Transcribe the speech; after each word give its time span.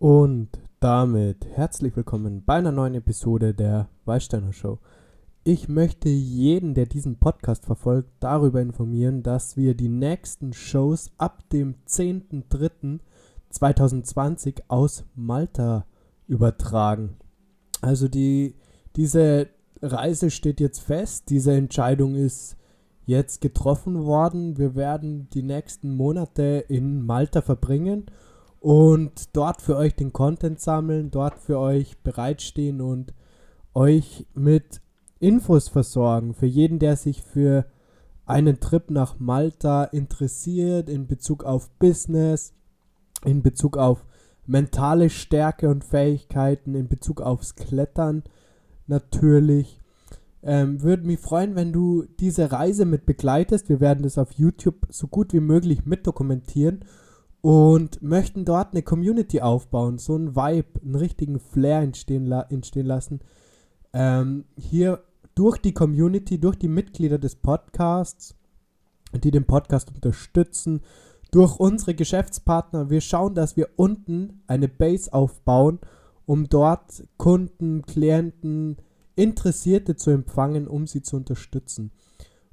Und 0.00 0.48
damit 0.80 1.44
herzlich 1.44 1.94
willkommen 1.94 2.42
bei 2.46 2.54
einer 2.54 2.72
neuen 2.72 2.94
Episode 2.94 3.52
der 3.52 3.90
Weißsteiner 4.06 4.54
Show. 4.54 4.78
Ich 5.44 5.68
möchte 5.68 6.08
jeden, 6.08 6.72
der 6.72 6.86
diesen 6.86 7.18
Podcast 7.18 7.66
verfolgt, 7.66 8.08
darüber 8.18 8.62
informieren, 8.62 9.22
dass 9.22 9.58
wir 9.58 9.74
die 9.74 9.90
nächsten 9.90 10.54
Shows 10.54 11.10
ab 11.18 11.46
dem 11.50 11.74
10.03.2020 11.86 14.62
aus 14.68 15.04
Malta 15.14 15.84
übertragen. 16.26 17.18
Also 17.82 18.08
die, 18.08 18.54
diese 18.96 19.48
Reise 19.82 20.30
steht 20.30 20.60
jetzt 20.60 20.80
fest, 20.80 21.28
diese 21.28 21.52
Entscheidung 21.52 22.14
ist 22.14 22.56
jetzt 23.04 23.42
getroffen 23.42 24.06
worden. 24.06 24.56
Wir 24.56 24.74
werden 24.74 25.28
die 25.34 25.42
nächsten 25.42 25.94
Monate 25.94 26.64
in 26.68 27.04
Malta 27.04 27.42
verbringen 27.42 28.06
und 28.60 29.34
dort 29.34 29.62
für 29.62 29.76
euch 29.76 29.94
den 29.94 30.12
Content 30.12 30.60
sammeln, 30.60 31.10
dort 31.10 31.38
für 31.38 31.58
euch 31.58 31.98
bereitstehen 32.02 32.80
und 32.82 33.14
euch 33.74 34.26
mit 34.34 34.82
Infos 35.18 35.68
versorgen. 35.68 36.34
Für 36.34 36.46
jeden, 36.46 36.78
der 36.78 36.96
sich 36.96 37.22
für 37.22 37.64
einen 38.26 38.60
Trip 38.60 38.90
nach 38.90 39.18
Malta 39.18 39.84
interessiert 39.84 40.88
in 40.88 41.06
Bezug 41.06 41.42
auf 41.42 41.70
Business, 41.78 42.52
in 43.24 43.42
Bezug 43.42 43.76
auf 43.76 44.04
mentale 44.46 45.10
Stärke 45.10 45.68
und 45.68 45.84
Fähigkeiten, 45.84 46.74
in 46.74 46.88
Bezug 46.88 47.22
aufs 47.22 47.54
Klettern 47.54 48.22
natürlich. 48.86 49.80
Ähm, 50.42 50.82
würde 50.82 51.06
mich 51.06 51.20
freuen, 51.20 51.54
wenn 51.54 51.72
du 51.72 52.04
diese 52.18 52.50
Reise 52.50 52.84
mit 52.84 53.04
begleitest. 53.04 53.68
Wir 53.68 53.80
werden 53.80 54.02
das 54.02 54.16
auf 54.16 54.32
YouTube 54.32 54.86
so 54.88 55.06
gut 55.06 55.32
wie 55.32 55.40
möglich 55.40 55.84
mitdokumentieren 55.84 56.84
und 57.42 58.02
möchten 58.02 58.44
dort 58.44 58.72
eine 58.72 58.82
Community 58.82 59.40
aufbauen, 59.40 59.98
so 59.98 60.14
einen 60.14 60.36
Vibe, 60.36 60.80
einen 60.82 60.94
richtigen 60.94 61.40
Flair 61.40 61.80
entstehen, 61.80 62.26
la 62.26 62.42
entstehen 62.42 62.86
lassen. 62.86 63.20
Ähm, 63.92 64.44
hier 64.56 65.02
durch 65.34 65.58
die 65.58 65.72
Community, 65.72 66.38
durch 66.38 66.56
die 66.56 66.68
Mitglieder 66.68 67.18
des 67.18 67.36
Podcasts, 67.36 68.34
die 69.14 69.30
den 69.30 69.46
Podcast 69.46 69.90
unterstützen, 69.94 70.82
durch 71.30 71.58
unsere 71.58 71.94
Geschäftspartner. 71.94 72.90
Wir 72.90 73.00
schauen, 73.00 73.34
dass 73.34 73.56
wir 73.56 73.70
unten 73.76 74.42
eine 74.46 74.68
Base 74.68 75.12
aufbauen, 75.12 75.78
um 76.26 76.48
dort 76.48 77.04
Kunden, 77.16 77.82
Klienten, 77.82 78.76
Interessierte 79.16 79.96
zu 79.96 80.10
empfangen, 80.10 80.68
um 80.68 80.86
sie 80.86 81.02
zu 81.02 81.16
unterstützen. 81.16 81.90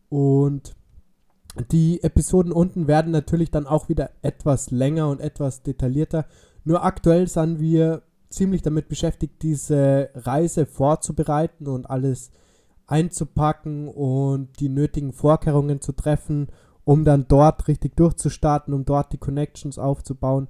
Und 0.09 0.76
die 1.71 2.03
Episoden 2.03 2.51
unten 2.51 2.87
werden 2.87 3.11
natürlich 3.11 3.51
dann 3.51 3.67
auch 3.67 3.89
wieder 3.89 4.11
etwas 4.21 4.71
länger 4.71 5.09
und 5.09 5.19
etwas 5.19 5.63
detaillierter. 5.63 6.25
Nur 6.63 6.83
aktuell 6.83 7.27
sind 7.27 7.59
wir 7.59 8.01
ziemlich 8.29 8.61
damit 8.61 8.89
beschäftigt, 8.89 9.41
diese 9.41 10.09
Reise 10.13 10.65
vorzubereiten 10.65 11.67
und 11.67 11.89
alles 11.89 12.31
einzupacken 12.87 13.87
und 13.87 14.59
die 14.59 14.69
nötigen 14.69 15.13
Vorkehrungen 15.13 15.81
zu 15.81 15.91
treffen, 15.91 16.47
um 16.83 17.03
dann 17.03 17.25
dort 17.27 17.67
richtig 17.67 17.95
durchzustarten, 17.95 18.73
um 18.73 18.85
dort 18.85 19.11
die 19.11 19.17
Connections 19.17 19.77
aufzubauen. 19.77 20.47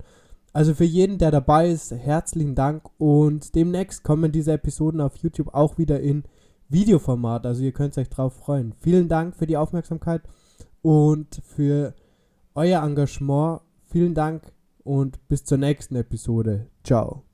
Also 0.53 0.73
für 0.73 0.85
jeden, 0.85 1.17
der 1.17 1.31
dabei 1.31 1.69
ist, 1.69 1.91
herzlichen 1.91 2.55
Dank 2.55 2.83
und 2.97 3.53
demnächst 3.55 4.03
kommen 4.03 4.31
diese 4.31 4.53
Episoden 4.53 5.01
auf 5.01 5.17
YouTube 5.17 5.53
auch 5.53 5.77
wieder 5.77 5.99
in 5.99 6.23
Videoformat. 6.69 7.45
Also 7.45 7.63
ihr 7.63 7.71
könnt 7.71 7.97
euch 7.97 8.09
drauf 8.09 8.33
freuen. 8.33 8.73
Vielen 8.79 9.07
Dank 9.07 9.35
für 9.35 9.47
die 9.47 9.57
Aufmerksamkeit 9.57 10.21
und 10.81 11.41
für 11.43 11.93
euer 12.55 12.83
Engagement. 12.83 13.61
Vielen 13.85 14.13
Dank 14.13 14.43
und 14.83 15.27
bis 15.27 15.43
zur 15.43 15.57
nächsten 15.57 15.95
Episode. 15.95 16.67
Ciao. 16.83 17.26